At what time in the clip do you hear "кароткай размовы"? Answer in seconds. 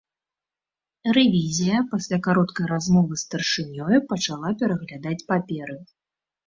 2.29-3.13